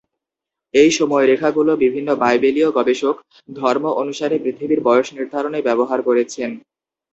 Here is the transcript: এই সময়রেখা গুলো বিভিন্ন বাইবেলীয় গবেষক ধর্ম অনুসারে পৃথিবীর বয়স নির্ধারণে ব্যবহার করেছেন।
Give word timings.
এই 0.73 0.89
সময়রেখা 0.91 1.49
গুলো 1.51 1.71
বিভিন্ন 1.83 2.09
বাইবেলীয় 2.21 2.69
গবেষক 2.71 3.15
ধর্ম 3.53 3.85
অনুসারে 4.01 4.35
পৃথিবীর 4.39 4.79
বয়স 4.83 5.07
নির্ধারণে 5.17 5.59
ব্যবহার 5.67 5.99
করেছেন। 6.07 6.49